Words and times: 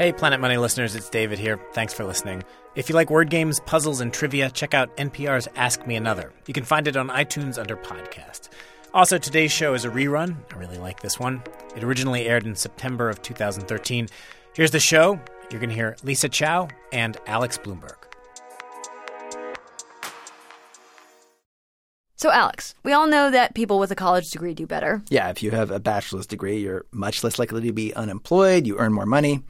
Hey, 0.00 0.14
Planet 0.14 0.40
Money 0.40 0.56
listeners, 0.56 0.96
it's 0.96 1.10
David 1.10 1.38
here. 1.38 1.60
Thanks 1.74 1.92
for 1.92 2.06
listening. 2.06 2.42
If 2.74 2.88
you 2.88 2.94
like 2.94 3.10
word 3.10 3.28
games, 3.28 3.60
puzzles, 3.66 4.00
and 4.00 4.10
trivia, 4.10 4.48
check 4.48 4.72
out 4.72 4.96
NPR's 4.96 5.46
Ask 5.56 5.86
Me 5.86 5.94
Another. 5.94 6.32
You 6.46 6.54
can 6.54 6.64
find 6.64 6.88
it 6.88 6.96
on 6.96 7.10
iTunes 7.10 7.58
under 7.58 7.76
podcast. 7.76 8.48
Also, 8.94 9.18
today's 9.18 9.52
show 9.52 9.74
is 9.74 9.84
a 9.84 9.90
rerun. 9.90 10.36
I 10.54 10.56
really 10.56 10.78
like 10.78 11.00
this 11.00 11.20
one. 11.20 11.42
It 11.76 11.84
originally 11.84 12.26
aired 12.28 12.46
in 12.46 12.54
September 12.54 13.10
of 13.10 13.20
2013. 13.20 14.08
Here's 14.54 14.70
the 14.70 14.80
show. 14.80 15.20
You're 15.50 15.60
going 15.60 15.68
to 15.68 15.76
hear 15.76 15.94
Lisa 16.02 16.30
Chow 16.30 16.68
and 16.94 17.18
Alex 17.26 17.58
Blumberg. 17.58 18.09
So, 22.20 22.30
Alex, 22.30 22.74
we 22.82 22.92
all 22.92 23.06
know 23.06 23.30
that 23.30 23.54
people 23.54 23.78
with 23.78 23.90
a 23.92 23.94
college 23.94 24.28
degree 24.28 24.52
do 24.52 24.66
better. 24.66 25.00
Yeah, 25.08 25.30
if 25.30 25.42
you 25.42 25.52
have 25.52 25.70
a 25.70 25.80
bachelor's 25.80 26.26
degree, 26.26 26.58
you're 26.58 26.84
much 26.92 27.24
less 27.24 27.38
likely 27.38 27.62
to 27.62 27.72
be 27.72 27.94
unemployed, 27.94 28.66
you 28.66 28.76
earn 28.76 28.92
more 28.92 29.06
money. 29.06 29.42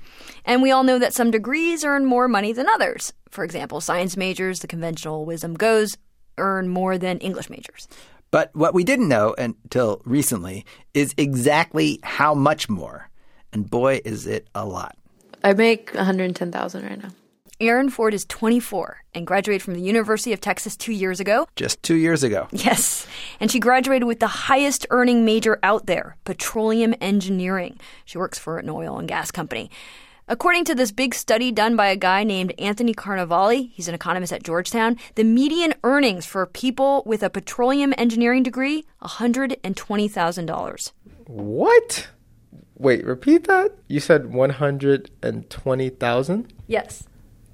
And 0.44 0.62
we 0.62 0.70
all 0.70 0.84
know 0.84 1.00
that 1.00 1.12
some 1.12 1.32
degrees 1.32 1.84
earn 1.84 2.04
more 2.04 2.28
money 2.28 2.52
than 2.52 2.68
others. 2.68 3.12
For 3.28 3.42
example, 3.42 3.80
science 3.80 4.16
majors, 4.16 4.60
the 4.60 4.68
conventional 4.68 5.24
wisdom 5.24 5.54
goes, 5.54 5.98
earn 6.38 6.68
more 6.68 6.96
than 6.96 7.18
English 7.18 7.50
majors. 7.50 7.88
But 8.30 8.54
what 8.54 8.72
we 8.72 8.84
didn't 8.84 9.08
know 9.08 9.34
until 9.36 10.00
recently 10.04 10.64
is 10.94 11.12
exactly 11.16 11.98
how 12.04 12.34
much 12.34 12.68
more. 12.68 13.10
And 13.52 13.68
boy, 13.68 14.00
is 14.04 14.28
it 14.28 14.46
a 14.54 14.64
lot. 14.64 14.96
I 15.42 15.54
make 15.54 15.92
110,000 15.92 16.84
right 16.84 17.02
now. 17.02 17.10
Erin 17.60 17.90
Ford 17.90 18.14
is 18.14 18.24
24 18.24 19.02
and 19.14 19.26
graduated 19.26 19.60
from 19.60 19.74
the 19.74 19.82
University 19.82 20.32
of 20.32 20.40
Texas 20.40 20.78
two 20.78 20.92
years 20.92 21.20
ago. 21.20 21.46
Just 21.56 21.82
two 21.82 21.96
years 21.96 22.22
ago. 22.22 22.48
Yes. 22.52 23.06
And 23.38 23.50
she 23.50 23.60
graduated 23.60 24.08
with 24.08 24.20
the 24.20 24.26
highest 24.26 24.86
earning 24.88 25.26
major 25.26 25.58
out 25.62 25.84
there 25.84 26.16
petroleum 26.24 26.94
engineering. 27.02 27.78
She 28.06 28.16
works 28.16 28.38
for 28.38 28.56
an 28.58 28.70
oil 28.70 28.98
and 28.98 29.06
gas 29.06 29.30
company. 29.30 29.70
According 30.26 30.64
to 30.66 30.74
this 30.74 30.90
big 30.90 31.14
study 31.14 31.52
done 31.52 31.76
by 31.76 31.88
a 31.88 31.96
guy 31.96 32.24
named 32.24 32.54
Anthony 32.58 32.94
Carnevale, 32.94 33.70
he's 33.72 33.88
an 33.88 33.94
economist 33.94 34.32
at 34.32 34.42
Georgetown, 34.42 34.96
the 35.16 35.24
median 35.24 35.74
earnings 35.84 36.24
for 36.24 36.46
people 36.46 37.02
with 37.04 37.22
a 37.22 37.28
petroleum 37.28 37.92
engineering 37.98 38.42
degree, 38.42 38.86
$120,000. 39.02 40.92
What? 41.26 42.08
Wait, 42.76 43.04
repeat 43.04 43.46
that? 43.48 43.72
You 43.88 44.00
said 44.00 44.32
120,000? 44.32 46.54
Yes. 46.66 47.04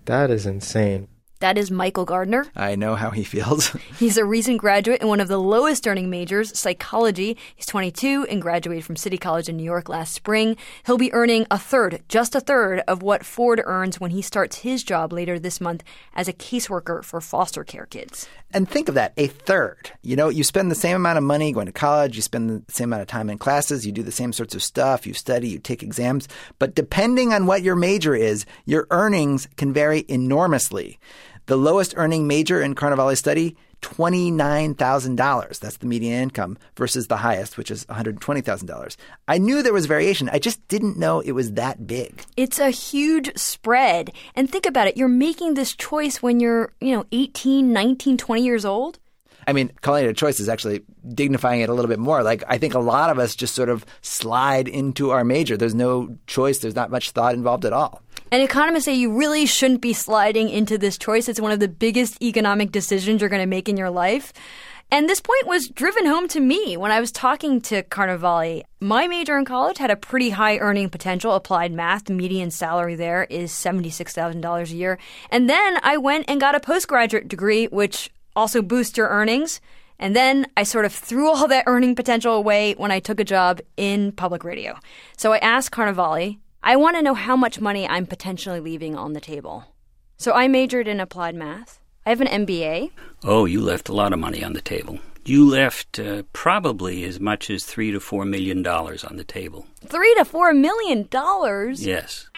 That 0.06 0.30
is 0.30 0.46
insane. 0.46 1.08
That 1.40 1.58
is 1.58 1.70
Michael 1.70 2.06
Gardner. 2.06 2.46
I 2.56 2.76
know 2.76 2.94
how 2.94 3.10
he 3.10 3.22
feels. 3.22 3.68
He's 3.98 4.16
a 4.16 4.24
recent 4.24 4.58
graduate 4.58 5.02
in 5.02 5.08
one 5.08 5.20
of 5.20 5.28
the 5.28 5.38
lowest 5.38 5.86
earning 5.86 6.08
majors, 6.08 6.58
psychology. 6.58 7.36
He's 7.54 7.66
22 7.66 8.26
and 8.30 8.40
graduated 8.40 8.86
from 8.86 8.96
City 8.96 9.18
College 9.18 9.50
in 9.50 9.58
New 9.58 9.64
York 9.64 9.90
last 9.90 10.14
spring. 10.14 10.56
He'll 10.86 10.96
be 10.96 11.12
earning 11.12 11.46
a 11.50 11.58
third, 11.58 12.02
just 12.08 12.34
a 12.34 12.40
third, 12.40 12.82
of 12.88 13.02
what 13.02 13.26
Ford 13.26 13.60
earns 13.64 14.00
when 14.00 14.12
he 14.12 14.22
starts 14.22 14.58
his 14.58 14.82
job 14.82 15.12
later 15.12 15.38
this 15.38 15.60
month 15.60 15.84
as 16.14 16.26
a 16.26 16.32
caseworker 16.32 17.04
for 17.04 17.20
foster 17.20 17.64
care 17.64 17.86
kids. 17.86 18.26
And 18.54 18.66
think 18.66 18.88
of 18.88 18.94
that, 18.94 19.12
a 19.18 19.26
third. 19.26 19.90
You 20.02 20.16
know, 20.16 20.30
you 20.30 20.42
spend 20.42 20.70
the 20.70 20.76
same 20.76 20.96
amount 20.96 21.18
of 21.18 21.24
money 21.24 21.52
going 21.52 21.66
to 21.66 21.72
college, 21.72 22.16
you 22.16 22.22
spend 22.22 22.48
the 22.48 22.72
same 22.72 22.88
amount 22.88 23.02
of 23.02 23.08
time 23.08 23.28
in 23.28 23.36
classes, 23.36 23.84
you 23.84 23.92
do 23.92 24.02
the 24.02 24.12
same 24.12 24.32
sorts 24.32 24.54
of 24.54 24.62
stuff, 24.62 25.06
you 25.06 25.12
study, 25.12 25.48
you 25.48 25.58
take 25.58 25.82
exams. 25.82 26.28
But 26.58 26.74
depending 26.74 27.34
on 27.34 27.44
what 27.44 27.62
your 27.62 27.76
major 27.76 28.14
is, 28.14 28.46
your 28.64 28.86
earnings 28.90 29.48
can 29.56 29.74
vary 29.74 30.06
enormously. 30.08 30.98
The 31.46 31.56
lowest 31.56 31.94
earning 31.96 32.26
major 32.26 32.60
in 32.60 32.74
Carnevale's 32.74 33.20
study, 33.20 33.56
$29,000. 33.82 35.58
That's 35.60 35.76
the 35.76 35.86
median 35.86 36.22
income 36.22 36.58
versus 36.76 37.06
the 37.06 37.18
highest, 37.18 37.56
which 37.56 37.70
is 37.70 37.84
$120,000. 37.86 38.96
I 39.28 39.38
knew 39.38 39.62
there 39.62 39.72
was 39.72 39.86
variation. 39.86 40.28
I 40.32 40.40
just 40.40 40.66
didn't 40.66 40.98
know 40.98 41.20
it 41.20 41.32
was 41.32 41.52
that 41.52 41.86
big. 41.86 42.24
It's 42.36 42.58
a 42.58 42.70
huge 42.70 43.36
spread. 43.36 44.12
And 44.34 44.50
think 44.50 44.66
about 44.66 44.88
it. 44.88 44.96
You're 44.96 45.06
making 45.08 45.54
this 45.54 45.76
choice 45.76 46.20
when 46.20 46.40
you're, 46.40 46.72
you 46.80 46.96
know, 46.96 47.04
18, 47.12 47.72
19, 47.72 48.16
20 48.16 48.42
years 48.42 48.64
old. 48.64 48.98
I 49.46 49.52
mean, 49.52 49.70
calling 49.80 50.04
it 50.04 50.08
a 50.08 50.14
choice 50.14 50.40
is 50.40 50.48
actually 50.48 50.82
dignifying 51.08 51.60
it 51.60 51.68
a 51.68 51.72
little 51.72 51.88
bit 51.88 52.00
more. 52.00 52.24
Like, 52.24 52.42
I 52.48 52.58
think 52.58 52.74
a 52.74 52.80
lot 52.80 53.10
of 53.10 53.20
us 53.20 53.36
just 53.36 53.54
sort 53.54 53.68
of 53.68 53.86
slide 54.00 54.66
into 54.66 55.10
our 55.10 55.22
major. 55.22 55.56
There's 55.56 55.74
no 55.74 56.18
choice, 56.26 56.58
there's 56.58 56.74
not 56.74 56.90
much 56.90 57.12
thought 57.12 57.34
involved 57.34 57.64
at 57.64 57.72
all. 57.72 58.02
And 58.32 58.42
economists 58.42 58.86
say 58.86 58.94
you 58.94 59.16
really 59.16 59.46
shouldn't 59.46 59.80
be 59.80 59.92
sliding 59.92 60.48
into 60.48 60.78
this 60.78 60.98
choice. 60.98 61.28
It's 61.28 61.40
one 61.40 61.52
of 61.52 61.60
the 61.60 61.68
biggest 61.68 62.20
economic 62.22 62.72
decisions 62.72 63.20
you're 63.20 63.30
going 63.30 63.42
to 63.42 63.46
make 63.46 63.68
in 63.68 63.76
your 63.76 63.90
life. 63.90 64.32
And 64.90 65.08
this 65.08 65.20
point 65.20 65.46
was 65.46 65.68
driven 65.68 66.06
home 66.06 66.28
to 66.28 66.40
me 66.40 66.76
when 66.76 66.92
I 66.92 67.00
was 67.00 67.10
talking 67.10 67.60
to 67.62 67.82
Carnevale. 67.84 68.62
My 68.80 69.08
major 69.08 69.36
in 69.36 69.44
college 69.44 69.78
had 69.78 69.90
a 69.90 69.96
pretty 69.96 70.30
high 70.30 70.58
earning 70.58 70.90
potential, 70.90 71.34
applied 71.34 71.72
math. 71.72 72.04
The 72.04 72.14
median 72.14 72.52
salary 72.52 72.94
there 72.94 73.24
is 73.24 73.52
$76,000 73.52 74.70
a 74.70 74.74
year. 74.74 74.98
And 75.30 75.50
then 75.50 75.78
I 75.82 75.96
went 75.96 76.26
and 76.28 76.40
got 76.40 76.54
a 76.54 76.60
postgraduate 76.60 77.26
degree, 77.26 77.66
which 77.66 78.10
also 78.36 78.62
boosts 78.62 78.96
your 78.96 79.08
earnings. 79.08 79.60
And 79.98 80.14
then 80.14 80.46
I 80.56 80.62
sort 80.62 80.84
of 80.84 80.92
threw 80.92 81.30
all 81.30 81.48
that 81.48 81.64
earning 81.66 81.96
potential 81.96 82.34
away 82.34 82.74
when 82.74 82.92
I 82.92 83.00
took 83.00 83.18
a 83.18 83.24
job 83.24 83.60
in 83.76 84.12
public 84.12 84.44
radio. 84.44 84.78
So 85.16 85.32
I 85.32 85.38
asked 85.38 85.72
Carnevale, 85.72 86.38
I 86.62 86.76
want 86.76 86.96
to 86.96 87.02
know 87.02 87.14
how 87.14 87.36
much 87.36 87.60
money 87.60 87.88
I'm 87.88 88.06
potentially 88.06 88.60
leaving 88.60 88.96
on 88.96 89.12
the 89.12 89.20
table. 89.20 89.64
So 90.16 90.32
I 90.32 90.48
majored 90.48 90.88
in 90.88 91.00
applied 91.00 91.34
math. 91.34 91.78
I 92.04 92.10
have 92.10 92.20
an 92.20 92.46
MBA. 92.46 92.90
Oh, 93.24 93.44
you 93.44 93.60
left 93.60 93.88
a 93.88 93.92
lot 93.94 94.12
of 94.12 94.18
money 94.18 94.42
on 94.42 94.52
the 94.52 94.60
table. 94.60 94.98
You 95.24 95.48
left 95.48 95.98
uh, 95.98 96.22
probably 96.32 97.04
as 97.04 97.18
much 97.20 97.50
as 97.50 97.64
three 97.64 97.90
to 97.90 98.00
four 98.00 98.24
million 98.24 98.62
dollars 98.62 99.04
on 99.04 99.16
the 99.16 99.24
table. 99.24 99.66
Three 99.84 100.14
to 100.14 100.24
four 100.24 100.52
million 100.54 101.08
dollars? 101.10 101.84
Yes. 101.84 102.28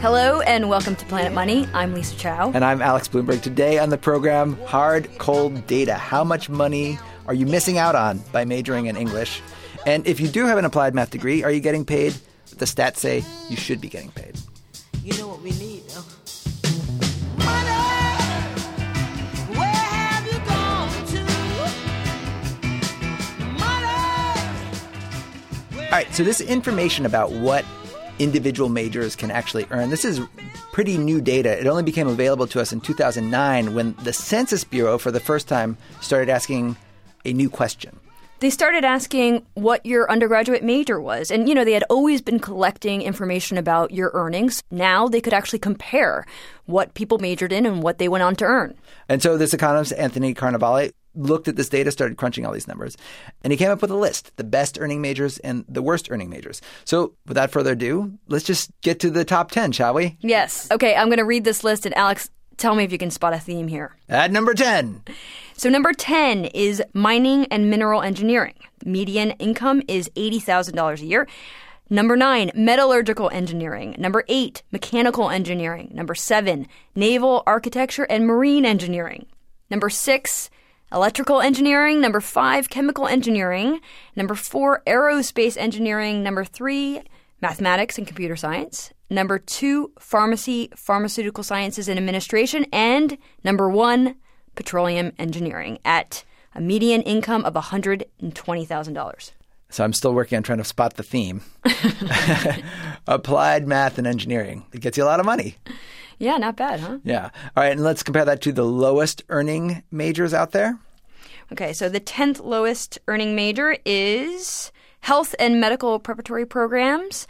Hello 0.00 0.40
and 0.40 0.68
welcome 0.68 0.96
to 0.96 1.06
Planet 1.06 1.32
Money. 1.32 1.66
I'm 1.74 1.94
Lisa 1.94 2.16
Chow. 2.16 2.50
And 2.54 2.64
I'm 2.64 2.82
Alex 2.82 3.06
Blumberg. 3.08 3.42
Today 3.42 3.78
on 3.78 3.90
the 3.90 3.98
program, 3.98 4.56
hard, 4.64 5.08
cold 5.18 5.66
data. 5.66 5.94
How 5.94 6.24
much 6.24 6.48
money 6.48 6.98
are 7.26 7.34
you 7.34 7.46
missing 7.46 7.78
out 7.78 7.94
on 7.94 8.18
by 8.32 8.44
majoring 8.44 8.86
in 8.86 8.96
English? 8.96 9.40
And 9.86 10.06
if 10.06 10.18
you 10.18 10.28
do 10.28 10.46
have 10.46 10.58
an 10.58 10.64
applied 10.64 10.94
math 10.94 11.10
degree, 11.10 11.44
are 11.44 11.50
you 11.50 11.60
getting 11.60 11.84
paid? 11.84 12.14
The 12.58 12.64
stats 12.64 12.96
say 12.96 13.24
you 13.48 13.56
should 13.56 13.80
be 13.80 13.88
getting 13.88 14.10
paid. 14.10 14.36
You 15.02 15.18
know 15.18 15.28
what 15.28 15.42
we 15.42 15.50
need, 15.52 15.82
though? 15.88 16.02
All 25.92 25.98
right, 25.98 26.14
so 26.14 26.24
this 26.24 26.40
information 26.40 27.04
about 27.04 27.32
what 27.32 27.66
individual 28.18 28.70
majors 28.70 29.14
can 29.14 29.30
actually 29.30 29.66
earn, 29.70 29.90
this 29.90 30.06
is 30.06 30.20
pretty 30.72 30.96
new 30.96 31.20
data. 31.20 31.60
It 31.60 31.66
only 31.66 31.82
became 31.82 32.08
available 32.08 32.46
to 32.46 32.60
us 32.62 32.72
in 32.72 32.80
2009 32.80 33.74
when 33.74 33.94
the 34.02 34.12
Census 34.14 34.64
Bureau, 34.64 34.96
for 34.96 35.10
the 35.10 35.20
first 35.20 35.48
time, 35.48 35.76
started 36.00 36.30
asking 36.30 36.76
a 37.26 37.34
new 37.34 37.50
question. 37.50 37.98
They 38.42 38.50
started 38.50 38.84
asking 38.84 39.46
what 39.54 39.86
your 39.86 40.10
undergraduate 40.10 40.64
major 40.64 41.00
was. 41.00 41.30
And, 41.30 41.48
you 41.48 41.54
know, 41.54 41.64
they 41.64 41.74
had 41.74 41.84
always 41.88 42.20
been 42.20 42.40
collecting 42.40 43.00
information 43.00 43.56
about 43.56 43.92
your 43.92 44.10
earnings. 44.14 44.64
Now 44.68 45.06
they 45.06 45.20
could 45.20 45.32
actually 45.32 45.60
compare 45.60 46.26
what 46.64 46.94
people 46.94 47.18
majored 47.18 47.52
in 47.52 47.66
and 47.66 47.84
what 47.84 47.98
they 47.98 48.08
went 48.08 48.24
on 48.24 48.34
to 48.34 48.44
earn. 48.44 48.74
And 49.08 49.22
so 49.22 49.38
this 49.38 49.54
economist, 49.54 49.92
Anthony 49.92 50.34
Carnevale, 50.34 50.90
looked 51.14 51.46
at 51.46 51.54
this 51.54 51.68
data, 51.68 51.92
started 51.92 52.16
crunching 52.16 52.44
all 52.44 52.52
these 52.52 52.66
numbers, 52.66 52.96
and 53.44 53.52
he 53.52 53.56
came 53.56 53.70
up 53.70 53.80
with 53.80 53.92
a 53.92 53.96
list 53.96 54.36
the 54.38 54.44
best 54.44 54.76
earning 54.80 55.00
majors 55.00 55.38
and 55.38 55.64
the 55.68 55.82
worst 55.82 56.10
earning 56.10 56.30
majors. 56.30 56.60
So, 56.84 57.12
without 57.26 57.50
further 57.50 57.72
ado, 57.72 58.18
let's 58.28 58.46
just 58.46 58.72
get 58.80 58.98
to 59.00 59.10
the 59.10 59.24
top 59.24 59.50
10, 59.50 59.72
shall 59.72 59.92
we? 59.92 60.16
Yes. 60.20 60.68
Okay, 60.70 60.96
I'm 60.96 61.08
going 61.08 61.18
to 61.18 61.24
read 61.24 61.44
this 61.44 61.62
list, 61.62 61.84
and 61.84 61.94
Alex, 61.96 62.30
tell 62.62 62.74
me 62.74 62.84
if 62.84 62.92
you 62.92 62.98
can 62.98 63.10
spot 63.10 63.34
a 63.34 63.38
theme 63.38 63.68
here. 63.68 63.96
At 64.08 64.30
number 64.30 64.54
10. 64.54 65.02
So, 65.54 65.68
number 65.68 65.92
10 65.92 66.46
is 66.46 66.82
mining 66.94 67.46
and 67.46 67.68
mineral 67.68 68.02
engineering. 68.02 68.54
Median 68.84 69.32
income 69.32 69.82
is 69.86 70.08
$80,000 70.10 71.00
a 71.00 71.04
year. 71.04 71.28
Number 71.90 72.16
nine, 72.16 72.50
metallurgical 72.54 73.28
engineering. 73.30 73.94
Number 73.98 74.24
eight, 74.26 74.62
mechanical 74.72 75.28
engineering. 75.28 75.90
Number 75.92 76.14
seven, 76.14 76.66
naval 76.94 77.42
architecture 77.46 78.04
and 78.04 78.26
marine 78.26 78.64
engineering. 78.64 79.26
Number 79.68 79.90
six, 79.90 80.48
electrical 80.90 81.42
engineering. 81.42 82.00
Number 82.00 82.22
five, 82.22 82.70
chemical 82.70 83.06
engineering. 83.06 83.80
Number 84.16 84.34
four, 84.34 84.82
aerospace 84.86 85.58
engineering. 85.58 86.22
Number 86.22 86.44
three, 86.46 87.02
mathematics 87.42 87.98
and 87.98 88.06
computer 88.06 88.36
science. 88.36 88.92
Number 89.10 89.38
two, 89.38 89.92
pharmacy, 89.98 90.70
pharmaceutical 90.74 91.44
sciences 91.44 91.88
and 91.88 91.98
administration. 91.98 92.64
And 92.72 93.18
number 93.44 93.68
one, 93.68 94.14
petroleum 94.54 95.12
engineering 95.18 95.78
at 95.84 96.24
a 96.54 96.60
median 96.60 97.02
income 97.02 97.44
of 97.44 97.54
$120,000. 97.54 99.32
So 99.68 99.84
I'm 99.84 99.92
still 99.92 100.14
working 100.14 100.36
on 100.36 100.42
trying 100.42 100.58
to 100.58 100.64
spot 100.64 100.94
the 100.94 101.02
theme. 101.02 101.42
Applied 103.06 103.66
math 103.66 103.98
and 103.98 104.06
engineering. 104.06 104.64
It 104.72 104.80
gets 104.80 104.96
you 104.96 105.04
a 105.04 105.06
lot 105.06 105.20
of 105.20 105.26
money. 105.26 105.56
Yeah, 106.18 106.36
not 106.36 106.56
bad, 106.56 106.80
huh? 106.80 106.98
Yeah. 107.04 107.30
All 107.56 107.62
right, 107.64 107.72
and 107.72 107.82
let's 107.82 108.02
compare 108.02 108.24
that 108.24 108.42
to 108.42 108.52
the 108.52 108.64
lowest 108.64 109.24
earning 109.28 109.82
majors 109.90 110.32
out 110.32 110.52
there. 110.52 110.78
Okay, 111.50 111.72
so 111.72 111.88
the 111.88 112.00
10th 112.00 112.44
lowest 112.44 112.98
earning 113.08 113.34
major 113.34 113.76
is 113.84 114.70
health 115.02 115.34
and 115.38 115.60
medical 115.60 115.98
preparatory 115.98 116.46
programs. 116.46 117.26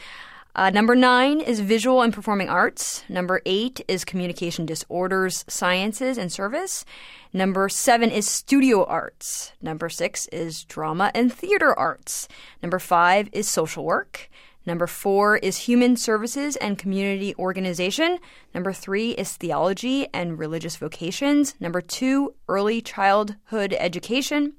Uh, 0.54 0.68
number 0.68 0.94
nine 0.94 1.40
is 1.40 1.60
visual 1.60 2.02
and 2.02 2.12
performing 2.12 2.48
arts. 2.48 3.02
Number 3.08 3.40
eight 3.46 3.80
is 3.88 4.04
communication 4.04 4.66
disorders, 4.66 5.46
sciences, 5.48 6.18
and 6.18 6.30
service. 6.30 6.84
Number 7.32 7.70
seven 7.70 8.10
is 8.10 8.28
studio 8.28 8.84
arts. 8.84 9.52
Number 9.62 9.88
six 9.88 10.26
is 10.26 10.64
drama 10.64 11.10
and 11.14 11.32
theater 11.32 11.76
arts. 11.76 12.28
Number 12.62 12.78
five 12.78 13.30
is 13.32 13.48
social 13.48 13.84
work. 13.84 14.28
Number 14.66 14.86
four 14.86 15.38
is 15.38 15.56
human 15.56 15.96
services 15.96 16.56
and 16.56 16.78
community 16.78 17.34
organization. 17.36 18.18
Number 18.54 18.74
three 18.74 19.12
is 19.12 19.32
theology 19.32 20.06
and 20.12 20.38
religious 20.38 20.76
vocations. 20.76 21.54
Number 21.58 21.80
two, 21.80 22.34
early 22.46 22.82
childhood 22.82 23.74
education. 23.78 24.52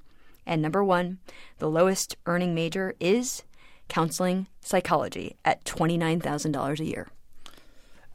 And 0.45 0.61
number 0.61 0.83
one, 0.83 1.19
the 1.59 1.69
lowest 1.69 2.17
earning 2.25 2.53
major 2.53 2.95
is 2.99 3.43
counseling 3.89 4.47
psychology 4.61 5.35
at 5.45 5.63
$29,000 5.65 6.79
a 6.79 6.85
year. 6.85 7.07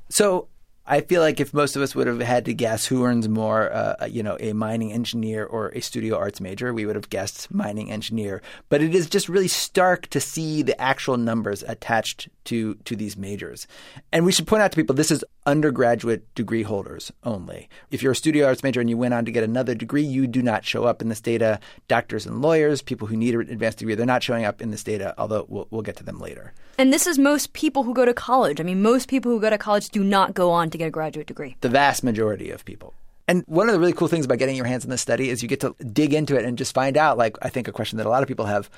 So 0.09 0.49
I 0.91 1.03
feel 1.03 1.21
like 1.21 1.39
if 1.39 1.53
most 1.53 1.77
of 1.77 1.83
us 1.83 1.95
would 1.95 2.07
have 2.07 2.21
had 2.21 2.47
to 2.47 2.55
guess 2.55 2.87
who 2.87 3.05
earns 3.05 3.29
more, 3.29 3.71
uh, 3.71 4.07
you 4.07 4.23
know, 4.23 4.39
a 4.41 4.55
mining 4.55 4.91
engineer 4.91 5.45
or 5.45 5.69
a 5.69 5.81
studio 5.81 6.17
arts 6.17 6.41
major, 6.41 6.73
we 6.73 6.87
would 6.87 6.97
have 6.97 7.11
guessed 7.11 7.53
mining 7.53 7.91
engineer. 7.91 8.41
But 8.71 8.81
it 8.81 8.95
is 8.95 9.07
just 9.07 9.29
really 9.29 9.49
stark 9.49 10.07
to 10.09 10.21
see 10.21 10.63
the 10.63 10.81
actual 10.81 11.19
numbers 11.19 11.63
attached 11.69 12.31
to 12.45 12.75
to 12.87 12.97
these 12.97 13.19
majors. 13.19 13.67
And 14.13 14.25
we 14.25 14.33
should 14.33 14.47
point 14.47 14.63
out 14.63 14.73
to 14.73 14.77
people 14.77 14.97
this 14.97 15.11
is 15.11 15.23
undergraduate 15.49 16.35
degree 16.35 16.63
holders 16.63 17.11
only. 17.25 17.71
If 17.91 18.03
you're 18.03 18.13
a 18.13 18.17
studio 18.17 18.47
arts 18.47 18.63
major 18.63 18.83
and 18.83 18.91
you 18.91 18.99
went 18.99 19.15
on 19.15 19.25
to 19.25 19.33
get 19.33 19.43
another 19.43 19.75
degree, 19.75 20.03
you 20.03 20.27
do 20.27 20.43
not 20.43 20.63
show 20.63 20.85
up 20.85 21.01
in 21.01 21.09
this 21.09 21.23
data. 21.23 21.59
Doctors 21.89 22.27
and 22.27 22.43
lawyers, 22.43 22.83
people 22.83 23.09
who 23.09 23.17
need 23.17 23.35
an 23.35 23.49
advanced 23.49 23.79
degree, 23.79 23.95
they're 23.95 24.05
not 24.05 24.23
showing 24.23 24.45
up 24.45 24.61
in 24.61 24.71
this 24.71 24.85
data. 24.85 25.15
Although 25.17 25.47
we'll, 25.49 25.67
we'll 25.71 25.83
get 25.83 25.97
to 25.97 26.05
them 26.05 26.21
later. 26.21 26.53
And 26.77 26.93
this 26.93 27.07
is 27.07 27.19
most 27.19 27.55
people 27.55 27.83
who 27.83 27.95
go 27.95 28.05
to 28.05 28.13
college. 28.13 28.61
I 28.61 28.63
mean, 28.63 28.83
most 28.83 29.09
people 29.09 29.33
who 29.33 29.41
go 29.41 29.49
to 29.49 29.59
college 29.59 29.89
do 29.89 30.05
not 30.05 30.35
go 30.35 30.51
on 30.51 30.69
to 30.69 30.77
get 30.77 30.87
a 30.87 30.91
graduate 30.91 31.27
degree. 31.27 31.57
The 31.63 31.71
vast 31.71 32.05
majority 32.05 32.51
of 32.51 32.67
people. 32.67 32.93
And 33.27 33.43
one 33.47 33.69
of 33.69 33.73
the 33.73 33.81
really 33.81 33.95
cool 33.95 34.09
things 34.09 34.27
about 34.27 34.39
getting 34.39 34.57
your 34.57 34.67
hands 34.67 34.85
on 34.85 34.91
this 34.91 35.03
study 35.03 35.31
is 35.31 35.43
you 35.43 35.49
get 35.49 35.61
to 35.61 35.75
dig 35.93 36.13
into 36.13 36.37
it 36.37 36.45
and 36.45 36.59
just 36.59 36.75
find 36.75 36.97
out, 36.99 37.17
like, 37.17 37.37
I 37.41 37.49
think 37.49 37.69
a 37.69 37.73
question 37.73 37.97
that 37.99 38.07
a 38.07 38.11
lot 38.11 38.23
of 38.23 38.29
people 38.29 38.47
have 38.47 38.71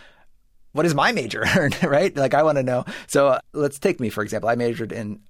what 0.73 0.87
is 0.87 0.95
my 0.95 1.11
major 1.11 1.45
earn, 1.57 1.73
right? 1.83 2.15
Like, 2.17 2.35
I 2.35 2.43
want 2.43 2.59
to 2.59 2.63
know. 2.63 2.85
So 3.07 3.29
uh, 3.29 3.41
let's 3.53 3.79
take 3.79 4.01
me, 4.01 4.09
for 4.09 4.23
example. 4.23 4.49
I 4.49 4.55
majored 4.55 4.93
in 4.93 5.21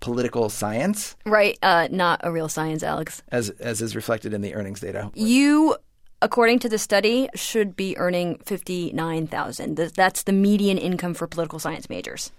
political 0.00 0.48
science. 0.48 1.16
Right. 1.26 1.58
Uh, 1.62 1.88
not 1.90 2.20
a 2.22 2.30
real 2.30 2.48
science, 2.48 2.82
Alex. 2.82 3.22
As, 3.30 3.50
as 3.50 3.82
is 3.82 3.96
reflected 3.96 4.32
in 4.34 4.40
the 4.40 4.54
earnings 4.54 4.80
data. 4.80 5.10
You 5.14 5.76
according 6.20 6.58
to 6.60 6.68
the 6.68 6.78
study, 6.78 7.28
should 7.34 7.76
be 7.76 7.96
earning 7.96 8.38
fifty 8.44 8.92
nine 8.92 9.26
thousand. 9.26 9.76
That's 9.76 10.22
the 10.22 10.32
median 10.32 10.78
income 10.78 11.14
for 11.14 11.26
political 11.26 11.58
science 11.58 11.88
majors. 11.88 12.32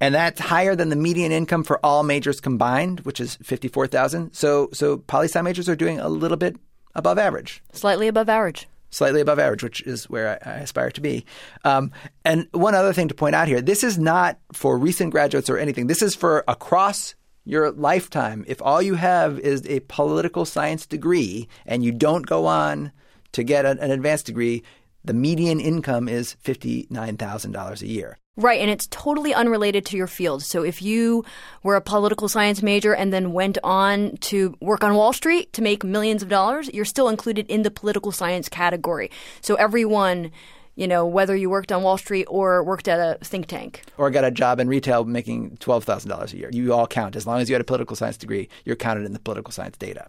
And 0.00 0.14
that's 0.14 0.40
higher 0.40 0.74
than 0.74 0.88
the 0.88 0.96
median 0.96 1.30
income 1.30 1.62
for 1.62 1.84
all 1.84 2.02
majors 2.02 2.40
combined, 2.40 3.00
which 3.00 3.20
is 3.20 3.36
fifty 3.36 3.68
four 3.68 3.86
thousand. 3.86 4.32
So 4.32 4.68
so 4.72 4.98
poli 4.98 5.26
sci 5.26 5.40
majors 5.42 5.68
are 5.68 5.76
doing 5.76 6.00
a 6.00 6.08
little 6.08 6.36
bit 6.36 6.56
above 6.94 7.18
average. 7.18 7.62
Slightly 7.72 8.08
above 8.08 8.28
average. 8.28 8.68
Slightly 8.90 9.20
above 9.20 9.38
average, 9.38 9.62
which 9.62 9.82
is 9.82 10.10
where 10.10 10.40
I, 10.44 10.50
I 10.50 10.54
aspire 10.58 10.90
to 10.90 11.00
be. 11.00 11.24
Um, 11.64 11.92
and 12.24 12.48
one 12.52 12.74
other 12.74 12.92
thing 12.92 13.08
to 13.08 13.14
point 13.14 13.34
out 13.34 13.48
here: 13.48 13.60
this 13.60 13.84
is 13.84 13.98
not 13.98 14.38
for 14.52 14.76
recent 14.76 15.10
graduates 15.10 15.48
or 15.48 15.58
anything. 15.58 15.86
This 15.86 16.02
is 16.02 16.14
for 16.14 16.44
across 16.48 17.14
your 17.44 17.70
lifetime. 17.70 18.44
If 18.46 18.60
all 18.60 18.82
you 18.82 18.94
have 18.94 19.38
is 19.38 19.66
a 19.66 19.80
political 19.80 20.44
science 20.44 20.86
degree 20.86 21.48
and 21.66 21.84
you 21.84 21.92
don't 21.92 22.26
go 22.26 22.46
on 22.46 22.92
to 23.32 23.42
get 23.42 23.64
an, 23.64 23.78
an 23.78 23.90
advanced 23.90 24.26
degree, 24.26 24.62
the 25.04 25.14
median 25.14 25.60
income 25.60 26.08
is 26.08 26.36
$59,000 26.44 27.82
a 27.82 27.86
year. 27.86 28.18
Right, 28.36 28.60
and 28.60 28.70
it's 28.70 28.86
totally 28.86 29.34
unrelated 29.34 29.84
to 29.86 29.96
your 29.96 30.06
field. 30.06 30.42
So 30.42 30.62
if 30.62 30.80
you 30.80 31.24
were 31.62 31.76
a 31.76 31.80
political 31.80 32.28
science 32.28 32.62
major 32.62 32.94
and 32.94 33.12
then 33.12 33.32
went 33.32 33.58
on 33.62 34.16
to 34.18 34.54
work 34.60 34.82
on 34.82 34.94
Wall 34.94 35.12
Street 35.12 35.52
to 35.52 35.62
make 35.62 35.84
millions 35.84 36.22
of 36.22 36.28
dollars, 36.28 36.70
you're 36.72 36.84
still 36.86 37.08
included 37.08 37.46
in 37.50 37.62
the 37.62 37.70
political 37.70 38.12
science 38.12 38.48
category. 38.48 39.10
So 39.42 39.56
everyone, 39.56 40.30
you 40.74 40.86
know, 40.86 41.04
whether 41.04 41.36
you 41.36 41.50
worked 41.50 41.70
on 41.70 41.82
Wall 41.82 41.98
Street 41.98 42.24
or 42.30 42.64
worked 42.64 42.88
at 42.88 42.98
a 42.98 43.22
think 43.22 43.46
tank. 43.46 43.82
Or 43.98 44.10
got 44.10 44.24
a 44.24 44.30
job 44.30 44.58
in 44.58 44.68
retail 44.68 45.04
making 45.04 45.58
$12,000 45.58 46.32
a 46.32 46.36
year. 46.36 46.48
You 46.50 46.72
all 46.72 46.86
count. 46.86 47.16
As 47.16 47.26
long 47.26 47.40
as 47.40 47.50
you 47.50 47.54
had 47.54 47.60
a 47.60 47.64
political 47.64 47.96
science 47.96 48.16
degree, 48.16 48.48
you're 48.64 48.76
counted 48.76 49.04
in 49.04 49.12
the 49.12 49.18
political 49.18 49.52
science 49.52 49.76
data. 49.76 50.08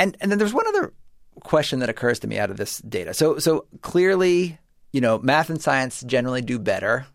And 0.00 0.16
and 0.20 0.32
then 0.32 0.38
there's 0.38 0.54
one 0.54 0.66
other 0.66 0.92
question 1.40 1.80
that 1.80 1.88
occurs 1.88 2.18
to 2.20 2.28
me 2.28 2.38
out 2.38 2.50
of 2.50 2.56
this 2.56 2.78
data. 2.78 3.14
So 3.14 3.38
so 3.38 3.66
clearly, 3.82 4.58
you 4.92 5.00
know, 5.00 5.18
math 5.18 5.50
and 5.50 5.60
science 5.60 6.02
generally 6.02 6.42
do 6.42 6.58
better. 6.58 7.06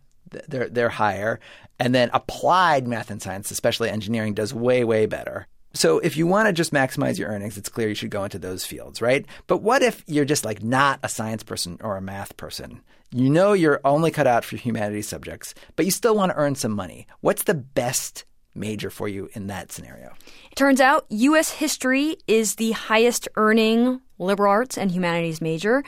They're 0.48 0.70
they're 0.70 0.90
higher, 0.90 1.40
and 1.80 1.94
then 1.94 2.10
applied 2.14 2.88
math 2.88 3.12
and 3.12 3.22
science, 3.22 3.52
especially 3.52 3.90
engineering, 3.90 4.34
does 4.34 4.54
way 4.54 4.84
way 4.84 5.06
better. 5.06 5.48
So 5.76 5.98
if 6.00 6.18
you 6.18 6.28
want 6.28 6.48
to 6.48 6.54
just 6.54 6.72
maximize 6.72 7.18
your 7.18 7.30
earnings, 7.30 7.58
it's 7.58 7.70
clear 7.70 7.90
you 7.90 7.96
should 7.96 8.12
go 8.12 8.24
into 8.24 8.38
those 8.38 8.64
fields, 8.64 9.02
right? 9.02 9.26
But 9.48 9.64
what 9.64 9.82
if 9.82 10.04
you're 10.06 10.24
just 10.24 10.46
like 10.46 10.62
not 10.62 11.00
a 11.02 11.10
science 11.10 11.44
person 11.44 11.80
or 11.82 11.98
a 11.98 12.02
math 12.02 12.38
person? 12.38 12.82
You 13.12 13.30
know 13.30 13.54
you're 13.54 13.82
only 13.84 14.12
cut 14.12 14.28
out 14.28 14.46
for 14.46 14.56
humanities 14.56 15.08
subjects, 15.08 15.54
but 15.76 15.86
you 15.86 15.92
still 15.92 16.16
want 16.16 16.32
to 16.32 16.38
earn 16.38 16.56
some 16.56 16.72
money. 16.72 17.08
What's 17.22 17.44
the 17.44 17.54
best 17.54 18.26
major 18.56 18.90
for 18.90 19.08
you 19.08 19.30
in 19.34 19.48
that 19.48 19.72
scenario? 19.72 20.14
It 20.52 20.56
turns 20.56 20.82
out 20.82 21.06
U.S. 21.10 21.52
history 21.52 22.18
is 22.28 22.56
the 22.56 22.72
highest 22.72 23.28
earning 23.36 24.02
liberal 24.18 24.52
arts 24.52 24.78
and 24.78 24.92
humanities 24.92 25.42
major. 25.42 25.84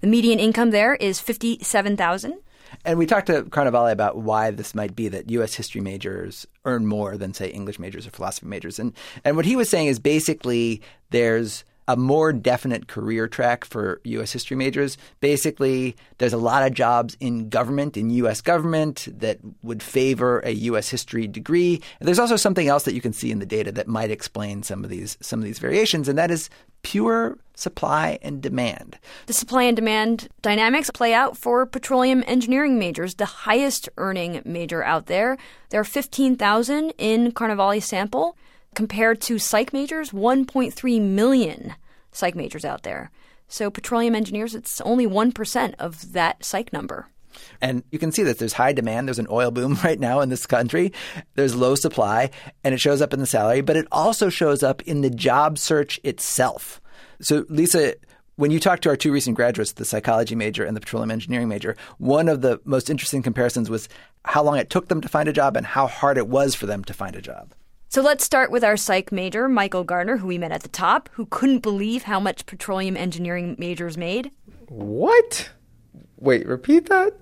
The 0.00 0.06
median 0.06 0.40
income 0.40 0.70
there 0.70 0.94
is 0.94 1.20
fifty-seven 1.20 1.96
thousand. 1.96 2.38
And 2.84 2.98
we 2.98 3.06
talked 3.06 3.26
to 3.26 3.42
Carnevale 3.42 3.92
about 3.92 4.16
why 4.16 4.50
this 4.50 4.74
might 4.74 4.96
be 4.96 5.08
that 5.08 5.30
U.S. 5.30 5.54
history 5.54 5.80
majors 5.80 6.46
earn 6.64 6.86
more 6.86 7.18
than, 7.18 7.34
say, 7.34 7.48
English 7.48 7.78
majors 7.78 8.06
or 8.06 8.10
philosophy 8.10 8.46
majors. 8.46 8.78
And 8.78 8.94
and 9.24 9.36
what 9.36 9.44
he 9.44 9.56
was 9.56 9.68
saying 9.68 9.88
is 9.88 9.98
basically 9.98 10.80
there's 11.10 11.64
a 11.88 11.96
more 11.96 12.32
definite 12.32 12.86
career 12.86 13.26
track 13.26 13.64
for 13.64 14.00
U.S. 14.04 14.32
history 14.32 14.56
majors. 14.56 14.96
Basically, 15.20 15.96
there's 16.18 16.32
a 16.32 16.38
lot 16.38 16.66
of 16.66 16.74
jobs 16.74 17.16
in 17.20 17.48
government, 17.48 17.96
in 17.96 18.10
U.S. 18.10 18.40
government, 18.40 19.08
that 19.20 19.38
would 19.62 19.82
favor 19.82 20.40
a 20.40 20.50
U.S. 20.50 20.88
history 20.88 21.26
degree. 21.26 21.82
And 21.98 22.06
there's 22.06 22.18
also 22.18 22.36
something 22.36 22.68
else 22.68 22.84
that 22.84 22.94
you 22.94 23.00
can 23.00 23.12
see 23.12 23.30
in 23.30 23.38
the 23.38 23.46
data 23.46 23.72
that 23.72 23.88
might 23.88 24.10
explain 24.10 24.62
some 24.62 24.84
of 24.84 24.90
these 24.90 25.18
some 25.20 25.40
of 25.40 25.44
these 25.44 25.58
variations, 25.58 26.08
and 26.08 26.18
that 26.18 26.30
is 26.30 26.48
pure 26.82 27.38
supply 27.54 28.18
and 28.22 28.40
demand. 28.40 28.98
The 29.26 29.32
supply 29.32 29.64
and 29.64 29.76
demand 29.76 30.28
dynamics 30.40 30.90
play 30.90 31.14
out 31.14 31.36
for 31.36 31.64
petroleum 31.66 32.24
engineering 32.26 32.78
majors, 32.78 33.14
the 33.14 33.24
highest 33.24 33.88
earning 33.96 34.42
major 34.44 34.82
out 34.82 35.06
there. 35.06 35.36
There 35.70 35.80
are 35.80 35.84
15,000 35.84 36.92
in 36.98 37.32
Carnevale's 37.32 37.84
sample 37.84 38.36
compared 38.74 39.20
to 39.22 39.38
psych 39.38 39.72
majors, 39.72 40.10
1.3 40.10 41.00
million 41.00 41.74
psych 42.12 42.34
majors 42.34 42.64
out 42.64 42.82
there. 42.82 43.10
So 43.48 43.70
petroleum 43.70 44.14
engineers, 44.14 44.54
it's 44.54 44.80
only 44.80 45.06
1% 45.06 45.74
of 45.78 46.12
that 46.12 46.44
psych 46.44 46.72
number. 46.72 47.08
And 47.60 47.82
you 47.90 47.98
can 47.98 48.12
see 48.12 48.22
that 48.24 48.38
there's 48.38 48.54
high 48.54 48.72
demand. 48.72 49.08
There's 49.08 49.18
an 49.18 49.26
oil 49.30 49.50
boom 49.50 49.78
right 49.84 49.98
now 49.98 50.20
in 50.20 50.28
this 50.28 50.46
country. 50.46 50.92
There's 51.34 51.54
low 51.54 51.74
supply, 51.74 52.30
and 52.64 52.74
it 52.74 52.80
shows 52.80 53.02
up 53.02 53.12
in 53.12 53.20
the 53.20 53.26
salary, 53.26 53.60
but 53.60 53.76
it 53.76 53.86
also 53.92 54.28
shows 54.28 54.62
up 54.62 54.82
in 54.82 55.00
the 55.00 55.10
job 55.10 55.58
search 55.58 56.00
itself. 56.04 56.80
So, 57.20 57.44
Lisa, 57.48 57.94
when 58.36 58.50
you 58.50 58.58
talk 58.58 58.80
to 58.80 58.88
our 58.88 58.96
two 58.96 59.12
recent 59.12 59.36
graduates, 59.36 59.72
the 59.72 59.84
psychology 59.84 60.34
major 60.34 60.64
and 60.64 60.76
the 60.76 60.80
petroleum 60.80 61.10
engineering 61.10 61.48
major, 61.48 61.76
one 61.98 62.28
of 62.28 62.40
the 62.40 62.60
most 62.64 62.90
interesting 62.90 63.22
comparisons 63.22 63.70
was 63.70 63.88
how 64.24 64.42
long 64.42 64.56
it 64.56 64.70
took 64.70 64.88
them 64.88 65.00
to 65.00 65.08
find 65.08 65.28
a 65.28 65.32
job 65.32 65.56
and 65.56 65.66
how 65.66 65.86
hard 65.86 66.18
it 66.18 66.28
was 66.28 66.54
for 66.54 66.66
them 66.66 66.84
to 66.84 66.94
find 66.94 67.14
a 67.16 67.22
job. 67.22 67.54
So 67.92 68.00
let's 68.00 68.24
start 68.24 68.50
with 68.50 68.64
our 68.64 68.78
psych 68.78 69.12
major, 69.12 69.50
Michael 69.50 69.84
Gardner, 69.84 70.16
who 70.16 70.26
we 70.26 70.38
met 70.38 70.50
at 70.50 70.62
the 70.62 70.70
top, 70.70 71.10
who 71.12 71.26
couldn't 71.26 71.58
believe 71.58 72.04
how 72.04 72.18
much 72.18 72.46
petroleum 72.46 72.96
engineering 72.96 73.54
majors 73.58 73.98
made. 73.98 74.30
What? 74.70 75.50
Wait, 76.16 76.46
repeat 76.46 76.88
that? 76.88 77.12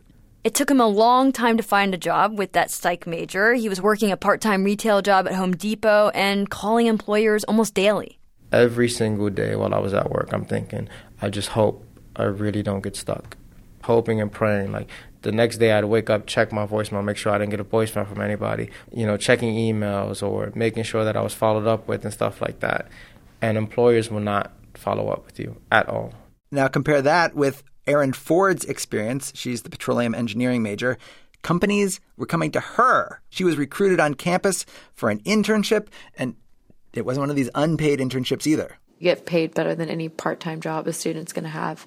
It 0.44 0.54
took 0.54 0.70
him 0.70 0.80
a 0.80 0.86
long 0.86 1.32
time 1.32 1.56
to 1.56 1.64
find 1.64 1.92
a 1.92 1.98
job 1.98 2.38
with 2.38 2.52
that 2.52 2.70
psych 2.70 3.04
major. 3.04 3.52
He 3.54 3.68
was 3.68 3.82
working 3.82 4.12
a 4.12 4.16
part 4.16 4.40
time 4.40 4.62
retail 4.62 5.02
job 5.02 5.26
at 5.26 5.34
Home 5.34 5.56
Depot 5.56 6.10
and 6.10 6.48
calling 6.48 6.86
employers 6.86 7.42
almost 7.42 7.74
daily. 7.74 8.20
Every 8.52 8.88
single 8.88 9.28
day 9.28 9.56
while 9.56 9.74
I 9.74 9.80
was 9.80 9.92
at 9.92 10.08
work, 10.08 10.32
I'm 10.32 10.44
thinking, 10.44 10.88
I 11.20 11.30
just 11.30 11.48
hope 11.48 11.84
I 12.14 12.26
really 12.26 12.62
don't 12.62 12.82
get 12.82 12.94
stuck. 12.94 13.36
Hoping 13.82 14.20
and 14.20 14.30
praying, 14.30 14.70
like, 14.70 14.88
the 15.22 15.32
next 15.32 15.58
day 15.58 15.72
I'd 15.72 15.84
wake 15.84 16.10
up, 16.10 16.26
check 16.26 16.52
my 16.52 16.66
voicemail, 16.66 17.04
make 17.04 17.16
sure 17.16 17.32
I 17.32 17.38
didn't 17.38 17.50
get 17.50 17.60
a 17.60 17.64
voicemail 17.64 18.06
from 18.06 18.20
anybody, 18.20 18.70
you 18.92 19.06
know, 19.06 19.16
checking 19.16 19.54
emails 19.54 20.22
or 20.22 20.52
making 20.54 20.84
sure 20.84 21.04
that 21.04 21.16
I 21.16 21.22
was 21.22 21.34
followed 21.34 21.66
up 21.66 21.88
with 21.88 22.04
and 22.04 22.12
stuff 22.12 22.40
like 22.40 22.60
that. 22.60 22.88
And 23.42 23.56
employers 23.58 24.10
will 24.10 24.20
not 24.20 24.52
follow 24.74 25.08
up 25.08 25.26
with 25.26 25.38
you 25.38 25.56
at 25.70 25.88
all. 25.88 26.14
Now 26.50 26.68
compare 26.68 27.02
that 27.02 27.34
with 27.34 27.62
Erin 27.86 28.12
Ford's 28.12 28.64
experience. 28.64 29.32
She's 29.34 29.62
the 29.62 29.70
petroleum 29.70 30.14
engineering 30.14 30.62
major. 30.62 30.98
Companies 31.42 32.00
were 32.16 32.26
coming 32.26 32.50
to 32.52 32.60
her. 32.60 33.22
She 33.30 33.44
was 33.44 33.56
recruited 33.56 33.98
on 33.98 34.14
campus 34.14 34.66
for 34.92 35.10
an 35.10 35.20
internship, 35.20 35.88
and 36.16 36.36
it 36.92 37.06
wasn't 37.06 37.22
one 37.22 37.30
of 37.30 37.36
these 37.36 37.50
unpaid 37.54 37.98
internships 37.98 38.46
either. 38.46 38.76
You 38.98 39.04
get 39.04 39.24
paid 39.24 39.54
better 39.54 39.74
than 39.74 39.88
any 39.88 40.08
part 40.08 40.40
time 40.40 40.60
job 40.60 40.86
a 40.86 40.92
student's 40.92 41.32
going 41.32 41.44
to 41.44 41.50
have 41.50 41.86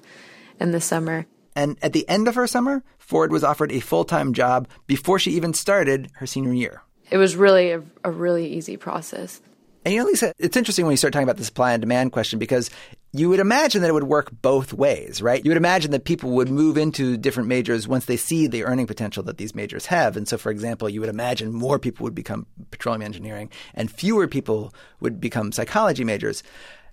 in 0.58 0.72
the 0.72 0.80
summer. 0.80 1.26
And 1.56 1.78
at 1.82 1.92
the 1.92 2.08
end 2.08 2.28
of 2.28 2.34
her 2.34 2.46
summer, 2.46 2.82
Ford 2.98 3.30
was 3.30 3.44
offered 3.44 3.72
a 3.72 3.80
full 3.80 4.04
time 4.04 4.32
job 4.32 4.68
before 4.86 5.18
she 5.18 5.32
even 5.32 5.54
started 5.54 6.10
her 6.14 6.26
senior 6.26 6.52
year. 6.52 6.82
it 7.10 7.18
was 7.18 7.36
really 7.36 7.70
a, 7.72 7.82
a 8.02 8.10
really 8.10 8.46
easy 8.46 8.76
process. 8.76 9.40
And 9.84 9.92
you 9.92 10.00
know, 10.00 10.06
Lisa, 10.06 10.32
it's 10.38 10.56
interesting 10.56 10.86
when 10.86 10.94
you 10.94 10.96
start 10.96 11.12
talking 11.12 11.24
about 11.24 11.36
the 11.36 11.44
supply 11.44 11.74
and 11.74 11.80
demand 11.82 12.12
question 12.12 12.38
because 12.38 12.70
you 13.12 13.28
would 13.28 13.38
imagine 13.38 13.82
that 13.82 13.88
it 13.88 13.92
would 13.92 14.04
work 14.04 14.30
both 14.40 14.72
ways, 14.72 15.20
right? 15.20 15.44
You 15.44 15.50
would 15.50 15.58
imagine 15.58 15.90
that 15.90 16.04
people 16.04 16.30
would 16.30 16.48
move 16.48 16.78
into 16.78 17.18
different 17.18 17.50
majors 17.50 17.86
once 17.86 18.06
they 18.06 18.16
see 18.16 18.46
the 18.46 18.64
earning 18.64 18.86
potential 18.86 19.22
that 19.24 19.36
these 19.36 19.54
majors 19.54 19.86
have. 19.86 20.16
And 20.16 20.26
so, 20.26 20.38
for 20.38 20.50
example, 20.50 20.88
you 20.88 21.00
would 21.00 21.10
imagine 21.10 21.52
more 21.52 21.78
people 21.78 22.04
would 22.04 22.14
become 22.14 22.46
petroleum 22.70 23.02
engineering 23.02 23.50
and 23.74 23.90
fewer 23.90 24.26
people 24.26 24.74
would 25.00 25.20
become 25.20 25.52
psychology 25.52 26.02
majors. 26.02 26.42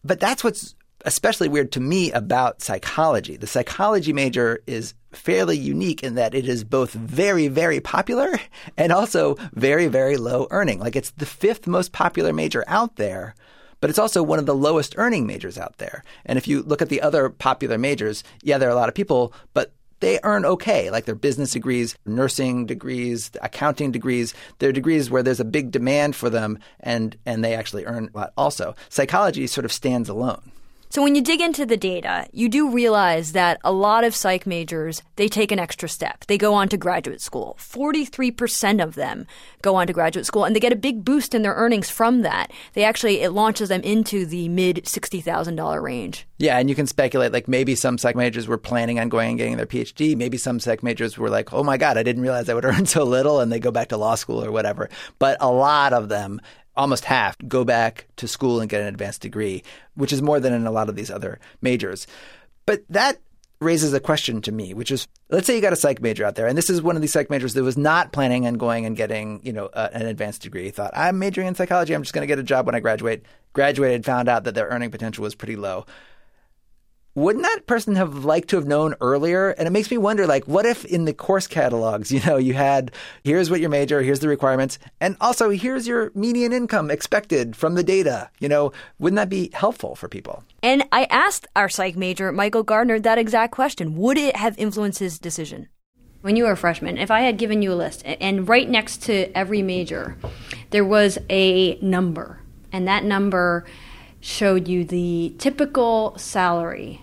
But 0.03 0.20
that's 0.20 0.44
what's 0.44 0.75
especially 1.05 1.50
weird 1.50 1.72
to 1.74 1.79
me 1.79 2.12
about 2.12 2.62
psychology. 2.62 3.38
The 3.38 3.48
psychology 3.48 4.13
major 4.13 4.62
is 4.67 4.93
fairly 5.12 5.58
unique 5.58 6.03
in 6.03 6.15
that 6.15 6.34
it 6.34 6.48
is 6.48 6.63
both 6.63 6.93
very, 6.93 7.48
very 7.48 7.79
popular 7.79 8.39
and 8.77 8.91
also 8.91 9.36
very, 9.53 9.88
very 9.88 10.17
low 10.17 10.48
earning. 10.51 10.79
Like 10.79 10.96
it's 10.96 11.12
the 11.12 11.25
fifth 11.25 11.67
most 11.67 11.91
popular 11.91 12.34
major 12.34 12.63
out 12.67 12.96
there, 12.96 13.36
but 13.79 13.89
it's 13.89 14.00
also 14.00 14.24
one 14.24 14.39
of 14.39 14.46
the 14.46 14.55
lowest 14.55 14.96
earning 14.98 15.27
majors 15.27 15.58
out 15.58 15.77
there. 15.77 16.03
And 16.25 16.38
if 16.38 16.48
you 16.48 16.62
look 16.63 16.81
at 16.81 16.89
the 16.89 17.01
other 17.01 17.29
popular 17.29 17.77
majors, 17.77 18.24
yeah, 18.41 18.58
there 18.58 18.70
are 18.70 18.74
a 18.74 18.75
lot 18.75 18.89
of 18.89 18.96
people, 18.96 19.34
but 19.53 19.74
they 20.00 20.20
earn 20.24 20.46
okay, 20.46 20.89
like 20.89 21.05
their 21.05 21.15
business 21.15 21.51
degrees, 21.51 21.96
nursing 22.05 22.65
degrees, 22.65 23.31
accounting 23.41 23.91
degrees. 23.91 24.34
They're 24.60 24.72
degrees 24.72 25.10
where 25.10 25.24
there's 25.24 25.39
a 25.39 25.46
big 25.46 25.72
demand 25.72 26.15
for 26.15 26.29
them 26.29 26.58
and, 26.79 27.15
and 27.25 27.43
they 27.43 27.53
actually 27.53 27.86
earn 27.86 28.10
a 28.13 28.17
lot 28.17 28.34
also. 28.36 28.75
Psychology 28.89 29.46
sort 29.48 29.65
of 29.65 29.72
stands 29.72 30.10
alone. 30.10 30.51
So 30.92 31.02
when 31.02 31.16
you 31.16 31.22
dig 31.22 31.40
into 31.40 31.66
the 31.66 31.78
data, 31.78 32.28
you 32.34 32.50
do 32.50 32.70
realize 32.70 33.32
that 33.32 33.62
a 33.64 33.72
lot 33.72 34.04
of 34.04 34.14
psych 34.14 34.46
majors, 34.46 35.02
they 35.16 35.30
take 35.30 35.54
an 35.54 35.58
extra 35.58 35.88
step. 35.88 36.26
They 36.26 36.38
go 36.38 36.54
on 36.54 36.68
to 36.68 36.76
graduate 36.76 37.22
school. 37.22 37.56
43% 37.62 38.84
of 38.84 38.96
them 38.96 39.26
go 39.62 39.76
on 39.76 39.88
to 39.88 39.94
graduate 39.94 40.26
school 40.26 40.44
and 40.44 40.54
they 40.54 40.60
get 40.60 40.74
a 40.74 40.76
big 40.76 41.06
boost 41.06 41.34
in 41.34 41.44
their 41.44 41.54
earnings 41.54 41.90
from 41.90 42.24
that. 42.24 42.52
They 42.74 42.84
actually, 42.84 43.22
it 43.22 43.30
launches 43.30 43.70
them 43.70 43.80
into 43.84 44.26
the 44.26 44.50
mid 44.50 44.84
$60,000 44.84 45.82
range. 45.82 46.28
Yeah, 46.40 46.58
and 46.58 46.68
you 46.68 46.76
can 46.76 46.88
speculate 46.88 47.32
like 47.32 47.48
maybe 47.48 47.74
some 47.74 47.98
psych 47.98 48.18
majors 48.18 48.50
were 48.50 48.58
planning 48.58 49.00
on 49.00 49.08
going 49.08 49.30
and 49.30 49.38
getting 49.38 49.56
their 49.56 49.66
PhD. 49.66 50.18
Maybe 50.18 50.38
some 50.38 50.60
psych 50.60 50.84
majors 50.84 51.18
were 51.18 51.30
like, 51.30 51.54
oh 51.54 51.64
my 51.64 51.78
God, 51.78 51.98
I 51.98 52.04
didn't 52.04 52.24
realize 52.24 52.50
I 52.50 52.54
would 52.54 52.66
earn 52.72 52.86
so 52.86 53.06
little 53.06 53.40
and 53.40 53.50
they 53.50 53.62
go 53.62 53.72
back 53.72 53.88
to 53.90 53.98
law 53.98 54.16
school 54.16 54.44
or 54.44 54.52
whatever. 54.52 54.90
But 55.20 55.38
a 55.40 55.50
lot 55.50 55.94
of 55.94 56.10
them 56.10 56.42
almost 56.75 57.06
half 57.06 57.38
go 57.48 57.63
back 57.63 58.08
to 58.18 58.28
school 58.28 58.60
and 58.60 58.70
get 58.70 58.82
an 58.82 58.88
advanced 58.88 59.22
degree, 59.22 59.63
which 59.96 60.13
is 60.13 60.22
more 60.22 60.40
than 60.40 60.54
in 60.54 60.66
a 60.66 60.72
lot 60.72 60.90
of 60.90 60.96
these 60.96 61.12
other 61.12 61.40
majors. 61.62 62.08
But 62.66 62.84
that 62.90 63.20
raises 63.60 63.94
a 63.94 64.00
question 64.00 64.42
to 64.42 64.51
me, 64.51 64.74
which 64.74 64.92
is 64.92 65.08
let's 65.30 65.46
say 65.46 65.56
you 65.56 65.62
got 65.62 65.74
a 65.74 65.78
psych 65.78 66.01
major 66.01 66.25
out 66.25 66.36
there, 66.36 66.48
and 66.48 66.58
this 66.58 66.70
is 66.70 66.82
one 66.82 66.96
of 66.96 67.01
these 67.01 67.13
psych 67.13 67.30
majors 67.30 67.54
that 67.54 67.63
was 67.63 67.78
not 67.78 68.12
planning 68.12 68.48
on 68.48 68.56
going 68.56 68.86
and 68.86 68.98
getting, 68.98 69.40
you 69.44 69.54
know, 69.54 69.68
uh, 69.68 69.90
an 69.94 70.08
advanced 70.08 70.42
degree. 70.42 70.63
He 70.63 70.72
thought, 70.72 70.92
I'm 70.96 71.20
majoring 71.20 71.48
in 71.48 71.56
psychology, 71.56 71.94
I'm 71.94 72.01
just 72.01 72.13
going 72.13 72.24
to 72.24 72.28
get 72.28 72.40
a 72.40 72.44
job 72.44 72.66
when 72.66 72.75
I 72.75 72.80
graduate. 72.80 73.24
Graduated, 73.54 74.06
found 74.06 74.30
out 74.30 74.46
that 74.46 74.56
their 74.56 74.68
earning 74.68 74.92
potential 74.92 75.24
was 75.24 75.36
pretty 75.36 75.58
low 75.58 75.86
wouldn't 77.13 77.44
that 77.44 77.68
person 77.68 77.96
have 77.96 78.24
liked 78.24 78.50
to 78.50 78.56
have 78.56 78.68
known 78.68 78.96
earlier? 79.01 79.50
And 79.50 79.68
it 79.68 79.72
makes 79.72 79.91
me 79.91 79.98
wonder, 79.98 80.25
like, 80.25 80.48
what 80.48 80.65
if 80.65 80.86
in 80.86 81.06
the 81.06 81.13
course 81.13 81.48
catalogs, 81.48 82.12
you 82.12 82.22
know, 82.22 82.38
you 82.38 82.53
had 82.53 82.91
here's 83.24 83.50
what 83.50 83.60
your 83.60 83.70
major, 83.70 84.01
here's 84.01 84.20
the 84.20 84.27
requirements, 84.27 84.80
and 85.00 85.18
also 85.20 85.50
here's 85.50 85.88
your 85.88 86.12
median 86.15 86.53
income 86.53 86.89
expected 86.89 87.56
from 87.56 87.75
the 87.75 87.84
data. 87.84 88.30
You 88.39 88.50
know, 88.50 88.72
wouldn't 89.00 89.18
that 89.18 89.30
be 89.30 89.50
helpful 89.53 89.96
for 89.96 90.08
people? 90.08 90.44
And 90.63 90.84
I 90.91 91.06
asked 91.06 91.48
our 91.56 91.70
psych 91.70 91.96
major, 91.98 92.32
Michael 92.32 92.63
Gardner, 92.63 93.00
that 93.00 93.18
exact 93.18 93.53
question. 93.53 93.96
Would 93.98 94.18
it 94.18 94.36
have 94.36 94.58
influenced 94.58 95.00
his 95.00 95.20
decision? 95.20 95.68
When 96.22 96.36
you 96.36 96.44
were 96.44 96.51
a 96.51 96.58
freshman, 96.58 97.00
if 97.00 97.10
I 97.10 97.22
had 97.22 97.39
given 97.39 97.63
you 97.63 97.74
a 97.74 97.75
list, 97.75 98.03
and 98.06 98.48
right 98.48 98.70
next 98.70 99.01
to 99.03 99.36
every 99.36 99.63
major, 99.63 100.18
there 100.70 100.86
was 100.86 101.18
a 101.32 101.80
number, 101.82 102.39
and 102.72 102.88
that 102.88 103.03
number 103.03 103.65
showed 104.22 104.68
you 104.68 104.86
the 104.86 105.36
typical 105.38 106.18
salary, 106.18 107.01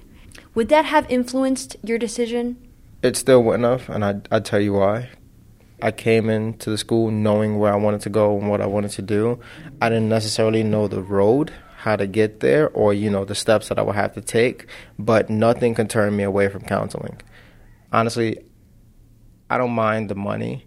would 0.55 0.71
that 0.71 0.87
have 0.87 1.11
influenced 1.11 1.77
your 1.83 1.99
decision? 1.99 2.57
It 3.03 3.17
still 3.17 3.43
wouldn't 3.43 3.65
have, 3.65 3.91
and 3.91 4.05
I 4.05 4.21
I 4.31 4.41
tell 4.41 4.61
you 4.61 4.73
why. 4.73 5.11
I 5.81 5.93
came 5.93 6.29
into 6.29 6.71
the 6.71 6.79
school 6.79 7.11
knowing 7.11 7.59
where 7.59 7.73
I 7.73 7.77
wanted 7.77 8.01
to 8.03 8.11
go 8.11 8.37
and 8.37 8.49
what 8.49 8.61
I 8.61 8.67
wanted 8.67 8.91
to 8.93 9.03
do. 9.03 9.39
I 9.81 9.89
didn't 9.89 10.09
necessarily 10.09 10.65
know 10.65 10.89
the 10.89 11.03
road, 11.03 11.53
how 11.77 11.95
to 11.95 12.07
get 12.07 12.41
there, 12.41 12.71
or 12.71 12.93
you 12.93 13.11
know 13.11 13.25
the 13.25 13.37
steps 13.37 13.69
that 13.69 13.79
I 13.79 13.83
would 13.83 13.95
have 13.95 14.15
to 14.15 14.21
take. 14.21 14.67
But 14.99 15.31
nothing 15.31 15.75
can 15.75 15.87
turn 15.87 16.17
me 16.17 16.25
away 16.25 16.49
from 16.49 16.63
counseling. 16.63 17.21
Honestly, 17.93 18.45
I 19.49 19.59
don't 19.59 19.71
mind 19.71 20.11
the 20.11 20.17
money. 20.17 20.67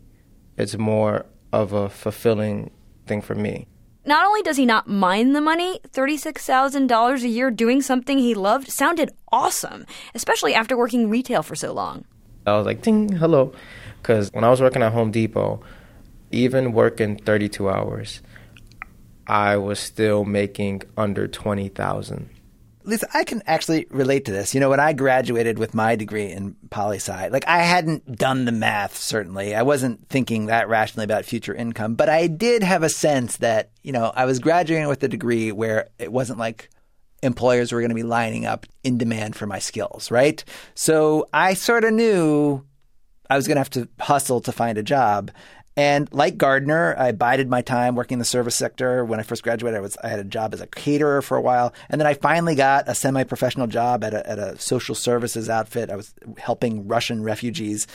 It's 0.58 0.78
more 0.78 1.26
of 1.52 1.74
a 1.74 1.90
fulfilling 1.90 2.72
thing 3.06 3.22
for 3.22 3.36
me. 3.36 3.68
Not 4.04 4.26
only 4.26 4.42
does 4.42 4.58
he 4.58 4.66
not 4.66 4.88
mind 4.88 5.36
the 5.36 5.42
money, 5.42 5.80
$36,000 5.94 7.24
a 7.24 7.28
year 7.28 7.52
doing 7.52 7.84
something 7.84 8.18
he 8.18 8.34
loved 8.34 8.70
sounded 8.70 9.12
awesome, 9.32 9.86
especially 10.16 10.56
after 10.56 10.76
working 10.76 11.08
retail 11.08 11.44
for 11.44 11.56
so 11.56 11.72
long. 11.72 12.06
I 12.48 12.58
was 12.58 12.66
like, 12.66 12.82
ding, 12.82 13.12
hello. 13.12 13.54
Because 14.02 14.32
when 14.34 14.44
I 14.44 14.50
was 14.50 14.60
working 14.60 14.82
at 14.82 14.94
Home 14.94 15.12
Depot, 15.12 15.62
even 16.32 16.74
working 16.74 17.18
32 17.18 17.70
hours, 17.70 18.22
I 19.28 19.58
was 19.58 19.80
still 19.80 20.26
making 20.26 20.82
under 20.98 21.28
20,000. 21.28 22.30
Lisa, 22.92 23.08
I 23.14 23.24
can 23.24 23.42
actually 23.48 23.88
relate 23.90 24.26
to 24.26 24.32
this. 24.32 24.54
You 24.54 24.60
know, 24.60 24.70
when 24.70 24.80
I 24.80 24.94
graduated 24.94 25.58
with 25.58 25.74
my 25.74 25.96
degree 25.96 26.32
in 26.32 26.56
poli 26.70 26.98
sci, 26.98 27.28
like 27.30 27.48
I 27.48 27.60
hadn't 27.60 28.18
done 28.18 28.46
the 28.46 28.52
math, 28.52 28.98
certainly. 28.98 29.56
I 29.56 29.64
wasn't 29.64 30.08
thinking 30.10 30.46
that 30.46 30.68
rationally 30.70 31.06
about 31.06 31.26
future 31.26 31.56
income, 31.56 31.96
but 31.96 32.10
I 32.10 32.28
did 32.28 32.64
have 32.64 32.84
a 32.84 32.90
sense 32.90 33.38
that, 33.38 33.72
you 33.82 33.92
know, 33.92 34.12
I 34.16 34.26
was 34.26 34.40
graduating 34.40 34.88
with 34.88 35.04
a 35.04 35.08
degree 35.08 35.52
where 35.52 35.90
it 35.98 36.12
wasn't 36.12 36.40
like 36.40 36.70
employers 37.24 37.72
were 37.72 37.80
going 37.80 37.90
to 37.90 37.96
be 37.96 38.04
lining 38.04 38.46
up 38.46 38.66
in 38.84 38.98
demand 38.98 39.36
for 39.36 39.48
my 39.48 39.60
skills, 39.60 40.12
right? 40.12 40.44
So 40.74 41.28
I 41.32 41.54
sort 41.54 41.84
of 41.84 41.94
knew 41.94 42.66
I 43.30 43.38
was 43.38 43.48
going 43.48 43.56
to 43.56 43.62
have 43.62 43.70
to 43.72 43.88
hustle 44.00 44.42
to 44.42 44.52
find 44.52 44.78
a 44.78 44.84
job. 44.84 45.32
And 45.78 46.12
like 46.12 46.38
Gardner, 46.38 46.96
I 46.98 47.14
bided 47.14 47.50
my 47.50 47.62
time 47.62 47.96
working 47.96 48.16
in 48.16 48.20
the 48.20 48.26
service 48.26 48.56
sector. 48.56 49.06
When 49.06 49.22
I 49.22 49.24
first 49.24 49.42
graduated, 49.42 49.78
I 49.78 49.82
was 49.82 49.98
I 50.04 50.10
had 50.10 50.20
a 50.20 50.26
job 50.26 50.54
as 50.54 50.60
a 50.60 50.68
caterer 50.68 51.22
for 51.22 51.38
a 51.38 51.42
while, 51.42 51.74
and 51.90 52.00
then 52.00 52.08
I 52.08 52.14
finally 52.14 52.56
got 52.56 52.90
a 52.90 52.96
semi-professional 52.96 53.68
job 53.68 54.04
at 54.04 54.14
a, 54.14 54.30
at 54.30 54.38
a 54.38 54.60
social 54.60 54.96
services 54.96 55.50
outfit. 55.50 55.90
I 55.90 55.96
was 55.96 56.14
helping 56.38 56.90
Russian 56.90 57.24
refugees, 57.24 57.88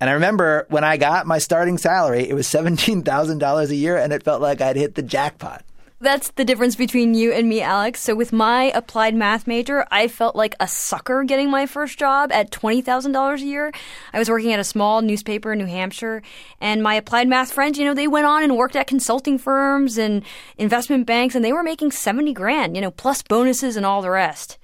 and 0.00 0.10
I 0.10 0.14
remember 0.14 0.66
when 0.70 0.82
I 0.82 0.96
got 0.96 1.26
my 1.26 1.38
starting 1.38 1.78
salary, 1.78 2.28
it 2.28 2.34
was 2.34 2.48
seventeen 2.48 3.02
thousand 3.04 3.38
dollars 3.38 3.70
a 3.70 3.76
year, 3.76 3.96
and 3.96 4.12
it 4.12 4.24
felt 4.24 4.42
like 4.42 4.60
I'd 4.60 4.76
hit 4.76 4.96
the 4.96 5.02
jackpot. 5.02 5.64
That's 6.02 6.30
the 6.30 6.46
difference 6.46 6.76
between 6.76 7.12
you 7.12 7.30
and 7.30 7.46
me, 7.46 7.60
Alex. 7.60 8.00
So 8.00 8.14
with 8.14 8.32
my 8.32 8.72
applied 8.74 9.14
math 9.14 9.46
major, 9.46 9.86
I 9.90 10.08
felt 10.08 10.34
like 10.34 10.54
a 10.58 10.66
sucker 10.66 11.24
getting 11.24 11.50
my 11.50 11.66
first 11.66 11.98
job 11.98 12.32
at 12.32 12.50
$20,000 12.50 13.34
a 13.34 13.44
year. 13.44 13.70
I 14.14 14.18
was 14.18 14.30
working 14.30 14.50
at 14.54 14.58
a 14.58 14.64
small 14.64 15.02
newspaper 15.02 15.52
in 15.52 15.58
New 15.58 15.66
Hampshire, 15.66 16.22
and 16.58 16.82
my 16.82 16.94
applied 16.94 17.28
math 17.28 17.52
friends, 17.52 17.78
you 17.78 17.84
know, 17.84 17.92
they 17.92 18.08
went 18.08 18.24
on 18.24 18.42
and 18.42 18.56
worked 18.56 18.76
at 18.76 18.86
consulting 18.86 19.36
firms 19.36 19.98
and 19.98 20.24
investment 20.56 21.06
banks, 21.06 21.34
and 21.34 21.44
they 21.44 21.52
were 21.52 21.62
making 21.62 21.90
70 21.90 22.32
grand, 22.32 22.76
you 22.76 22.80
know, 22.80 22.90
plus 22.90 23.20
bonuses 23.22 23.76
and 23.76 23.84
all 23.84 24.00
the 24.00 24.08
rest. 24.08 24.56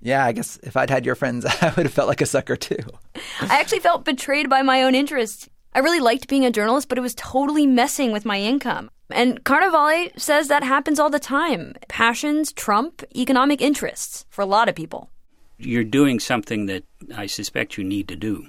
Yeah, 0.00 0.24
I 0.24 0.30
guess 0.30 0.60
if 0.62 0.76
I'd 0.76 0.90
had 0.90 1.04
your 1.04 1.16
friends, 1.16 1.44
I 1.60 1.72
would 1.76 1.86
have 1.86 1.92
felt 1.92 2.06
like 2.06 2.20
a 2.20 2.26
sucker 2.26 2.54
too. 2.54 2.78
I 3.40 3.58
actually 3.58 3.80
felt 3.80 4.04
betrayed 4.04 4.48
by 4.48 4.62
my 4.62 4.84
own 4.84 4.94
interests. 4.94 5.48
I 5.72 5.80
really 5.80 5.98
liked 5.98 6.28
being 6.28 6.44
a 6.44 6.52
journalist, 6.52 6.88
but 6.88 6.98
it 6.98 7.00
was 7.00 7.16
totally 7.16 7.66
messing 7.66 8.12
with 8.12 8.24
my 8.24 8.38
income. 8.38 8.90
And 9.10 9.44
Carnevale 9.44 10.18
says 10.18 10.48
that 10.48 10.62
happens 10.62 10.98
all 10.98 11.10
the 11.10 11.18
time. 11.18 11.74
Passions 11.88 12.52
trump 12.52 13.02
economic 13.14 13.60
interests 13.60 14.24
for 14.30 14.42
a 14.42 14.46
lot 14.46 14.68
of 14.68 14.74
people. 14.74 15.10
You're 15.58 15.84
doing 15.84 16.18
something 16.20 16.66
that 16.66 16.84
I 17.14 17.26
suspect 17.26 17.78
you 17.78 17.84
need 17.84 18.08
to 18.08 18.16
do. 18.16 18.46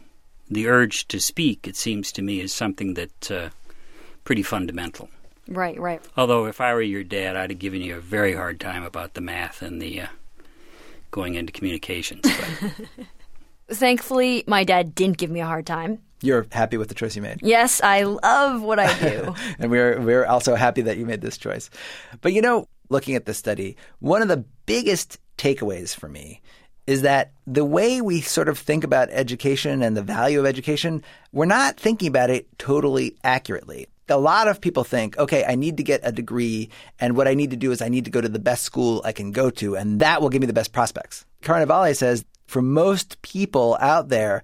The 0.49 0.67
urge 0.67 1.07
to 1.09 1.19
speak, 1.19 1.67
it 1.67 1.75
seems 1.75 2.11
to 2.13 2.21
me, 2.21 2.39
is 2.39 2.53
something 2.53 2.93
that 2.93 3.31
uh, 3.31 3.49
pretty 4.23 4.43
fundamental. 4.43 5.09
Right, 5.47 5.79
right. 5.79 6.01
Although 6.17 6.45
if 6.45 6.59
I 6.61 6.73
were 6.73 6.81
your 6.81 7.03
dad, 7.03 7.35
I'd 7.35 7.51
have 7.51 7.59
given 7.59 7.81
you 7.81 7.97
a 7.97 8.01
very 8.01 8.33
hard 8.33 8.59
time 8.59 8.83
about 8.83 9.13
the 9.13 9.21
math 9.21 9.61
and 9.61 9.81
the 9.81 10.01
uh, 10.01 10.07
going 11.11 11.35
into 11.35 11.53
communications. 11.53 12.25
Thankfully, 13.69 14.43
my 14.47 14.63
dad 14.63 14.95
didn't 14.95 15.17
give 15.17 15.29
me 15.29 15.39
a 15.41 15.45
hard 15.45 15.65
time. 15.65 15.99
You're 16.21 16.47
happy 16.51 16.77
with 16.77 16.89
the 16.89 16.95
choice 16.95 17.15
you 17.15 17.21
made. 17.21 17.39
Yes, 17.41 17.81
I 17.83 18.03
love 18.03 18.61
what 18.61 18.79
I 18.79 18.97
do. 18.99 19.35
and 19.59 19.69
we're 19.69 19.99
we're 20.01 20.25
also 20.25 20.55
happy 20.55 20.81
that 20.83 20.97
you 20.97 21.05
made 21.05 21.21
this 21.21 21.37
choice. 21.37 21.69
But 22.21 22.33
you 22.33 22.41
know, 22.41 22.67
looking 22.89 23.15
at 23.15 23.25
this 23.25 23.37
study, 23.37 23.77
one 23.99 24.21
of 24.21 24.27
the 24.27 24.45
biggest 24.65 25.19
takeaways 25.37 25.95
for 25.95 26.07
me 26.07 26.41
is 26.87 27.01
that 27.01 27.31
the 27.47 27.65
way 27.65 27.99
we 28.01 28.21
sort 28.21 28.47
of 28.47 28.59
think 28.59 28.83
about 28.83 29.09
education 29.09 29.81
and 29.81 29.97
the 29.97 30.03
value 30.03 30.39
of 30.39 30.45
education, 30.45 31.03
we're 31.31 31.45
not 31.45 31.79
thinking 31.79 32.07
about 32.07 32.29
it 32.29 32.47
totally 32.59 33.15
accurately. 33.23 33.87
A 34.07 34.17
lot 34.17 34.47
of 34.47 34.61
people 34.61 34.83
think, 34.83 35.17
okay, 35.17 35.43
I 35.47 35.55
need 35.55 35.77
to 35.77 35.83
get 35.83 36.01
a 36.03 36.11
degree, 36.11 36.69
and 36.99 37.17
what 37.17 37.27
I 37.27 37.33
need 37.33 37.49
to 37.49 37.57
do 37.57 37.71
is 37.71 37.81
I 37.81 37.89
need 37.89 38.05
to 38.05 38.11
go 38.11 38.21
to 38.21 38.29
the 38.29 38.37
best 38.37 38.63
school 38.63 39.01
I 39.03 39.13
can 39.13 39.31
go 39.31 39.49
to, 39.51 39.75
and 39.75 39.99
that 39.99 40.21
will 40.21 40.29
give 40.29 40.41
me 40.41 40.47
the 40.47 40.53
best 40.53 40.73
prospects. 40.73 41.25
Carnevale 41.41 41.95
says 41.95 42.23
for 42.45 42.61
most 42.61 43.19
people 43.23 43.77
out 43.81 44.09
there, 44.09 44.43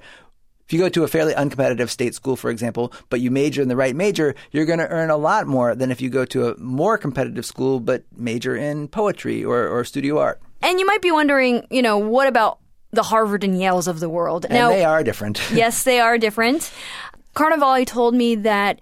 If 0.72 0.76
you 0.76 0.80
go 0.80 0.88
to 0.88 1.04
a 1.04 1.08
fairly 1.10 1.34
uncompetitive 1.34 1.90
state 1.90 2.16
school, 2.16 2.38
for 2.38 2.50
example, 2.50 2.94
but 3.10 3.20
you 3.20 3.30
major 3.30 3.62
in 3.62 3.68
the 3.68 3.76
right 3.76 3.94
major, 3.94 4.36
you're 4.52 4.64
going 4.64 4.80
to 4.80 4.88
earn 4.88 5.10
a 5.10 5.18
lot 5.18 5.46
more 5.46 5.76
than 5.76 5.92
if 5.92 6.00
you 6.00 6.10
go 6.10 6.24
to 6.24 6.48
a 6.48 6.58
more 6.60 6.98
competitive 6.98 7.46
school 7.46 7.82
but 7.82 8.06
major 8.16 8.56
in 8.56 8.88
poetry 8.88 9.44
or, 9.44 9.68
or 9.68 9.84
studio 9.84 10.18
art. 10.20 10.42
And 10.62 10.80
you 10.80 10.86
might 10.86 11.02
be 11.02 11.12
wondering, 11.12 11.68
you 11.70 11.82
know, 11.82 11.98
what 11.98 12.30
about 12.30 12.60
the 12.92 13.04
Harvard 13.04 13.44
and 13.44 13.56
Yales 13.56 13.90
of 13.90 14.00
the 14.00 14.08
world? 14.08 14.46
And 14.46 14.72
they 14.72 14.86
are 14.86 15.04
different. 15.04 15.42
yes, 15.54 15.84
they 15.84 16.00
are 16.00 16.18
different. 16.18 16.72
Carnevale 17.36 17.86
told 17.86 18.16
me 18.16 18.36
that 18.36 18.80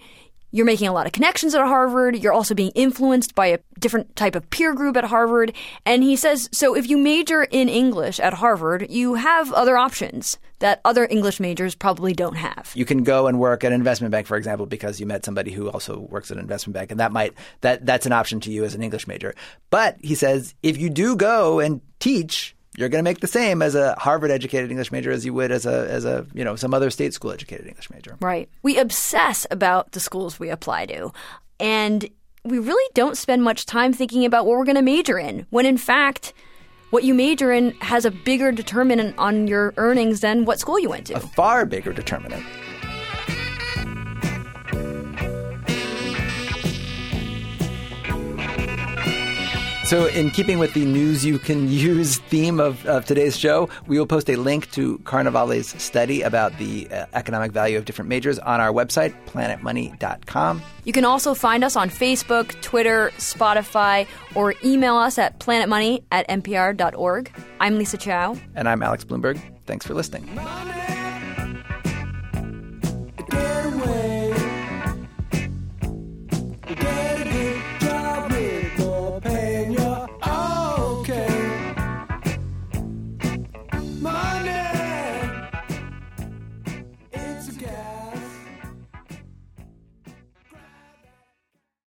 you're 0.51 0.65
making 0.65 0.87
a 0.87 0.93
lot 0.93 1.05
of 1.05 1.11
connections 1.11 1.53
at 1.55 1.65
Harvard. 1.65 2.21
You're 2.21 2.33
also 2.33 2.55
being 2.55 2.71
influenced 2.71 3.35
by 3.35 3.47
a 3.47 3.59
different 3.79 4.15
type 4.15 4.35
of 4.35 4.49
peer 4.49 4.73
group 4.73 4.97
at 4.97 5.05
Harvard. 5.05 5.53
And 5.85 6.03
he 6.03 6.15
says, 6.15 6.49
so 6.51 6.75
if 6.75 6.89
you 6.89 6.97
major 6.97 7.43
in 7.43 7.69
English 7.69 8.19
at 8.19 8.33
Harvard, 8.35 8.87
you 8.89 9.15
have 9.15 9.51
other 9.53 9.77
options 9.77 10.37
that 10.59 10.81
other 10.83 11.07
English 11.09 11.39
majors 11.39 11.73
probably 11.73 12.13
don't 12.13 12.35
have. 12.35 12.71
You 12.75 12.85
can 12.85 13.03
go 13.03 13.27
and 13.27 13.39
work 13.39 13.63
at 13.63 13.71
an 13.71 13.79
investment 13.79 14.11
bank, 14.11 14.27
for 14.27 14.37
example, 14.37 14.65
because 14.65 14.99
you 14.99 15.05
met 15.05 15.25
somebody 15.25 15.51
who 15.51 15.69
also 15.69 15.99
works 15.99 16.31
at 16.31 16.37
an 16.37 16.43
investment 16.43 16.73
bank, 16.73 16.91
and 16.91 16.99
that 16.99 17.11
might 17.11 17.33
that 17.61 17.85
that's 17.85 18.05
an 18.05 18.11
option 18.11 18.39
to 18.41 18.51
you 18.51 18.65
as 18.65 18.75
an 18.75 18.83
English 18.83 19.07
major. 19.07 19.33
But 19.69 19.97
he 20.01 20.15
says 20.15 20.53
if 20.61 20.77
you 20.77 20.89
do 20.89 21.15
go 21.15 21.59
and 21.59 21.81
teach, 21.99 22.55
you're 22.79 22.87
going 22.87 23.03
to 23.03 23.03
make 23.03 23.19
the 23.19 23.27
same 23.27 23.61
as 23.61 23.75
a 23.75 23.93
Harvard 23.99 24.31
educated 24.31 24.71
English 24.71 24.89
major 24.89 25.11
as 25.11 25.25
you 25.25 25.33
would 25.33 25.51
as 25.51 25.65
a 25.65 25.91
as 25.91 26.05
a 26.05 26.25
you 26.33 26.45
know 26.45 26.55
some 26.55 26.73
other 26.73 26.89
state 26.89 27.13
school 27.13 27.31
educated 27.31 27.67
English 27.67 27.89
major. 27.89 28.15
Right. 28.21 28.49
We 28.63 28.79
obsess 28.79 29.45
about 29.51 29.91
the 29.91 29.99
schools 29.99 30.39
we 30.39 30.49
apply 30.49 30.85
to, 30.85 31.11
and 31.59 32.09
we 32.45 32.57
really 32.57 32.89
don't 32.93 33.17
spend 33.17 33.43
much 33.43 33.65
time 33.65 33.91
thinking 33.91 34.23
about 34.23 34.45
what 34.45 34.57
we're 34.57 34.63
going 34.63 34.77
to 34.77 34.81
major 34.81 35.19
in. 35.19 35.45
When 35.49 35.65
in 35.65 35.77
fact, 35.77 36.33
what 36.91 37.03
you 37.03 37.13
major 37.13 37.51
in 37.51 37.71
has 37.81 38.05
a 38.05 38.11
bigger 38.11 38.53
determinant 38.53 39.17
on 39.17 39.47
your 39.47 39.73
earnings 39.75 40.21
than 40.21 40.45
what 40.45 40.57
school 40.57 40.79
you 40.79 40.87
went 40.87 41.07
to. 41.07 41.15
A 41.15 41.19
far 41.19 41.65
bigger 41.65 41.91
determinant. 41.91 42.45
So, 49.89 50.05
in 50.05 50.29
keeping 50.29 50.59
with 50.59 50.75
the 50.75 50.85
news 50.85 51.25
you 51.25 51.39
can 51.39 51.67
use 51.67 52.19
theme 52.19 52.59
of, 52.59 52.85
of 52.85 53.05
today's 53.05 53.35
show, 53.35 53.69
we 53.87 53.97
will 53.97 54.05
post 54.05 54.29
a 54.29 54.35
link 54.35 54.69
to 54.73 54.99
Carnevale's 54.99 55.69
study 55.81 56.21
about 56.21 56.55
the 56.59 56.87
uh, 56.91 57.07
economic 57.13 57.51
value 57.51 57.75
of 57.75 57.85
different 57.85 58.07
majors 58.07 58.37
on 58.37 58.59
our 58.59 58.71
website, 58.71 59.15
planetmoney.com. 59.25 60.61
You 60.83 60.93
can 60.93 61.05
also 61.05 61.33
find 61.33 61.63
us 61.63 61.75
on 61.75 61.89
Facebook, 61.89 62.49
Twitter, 62.61 63.11
Spotify, 63.17 64.05
or 64.35 64.53
email 64.63 64.95
us 64.95 65.17
at 65.17 65.39
planetmoney 65.39 66.03
at 66.11 66.29
npr.org. 66.29 67.31
I'm 67.59 67.79
Lisa 67.79 67.97
Chow. 67.97 68.37
And 68.53 68.69
I'm 68.69 68.83
Alex 68.83 69.03
Blumberg. 69.03 69.41
Thanks 69.65 69.87
for 69.87 69.95
listening. 69.95 70.35
Money. 70.35 70.78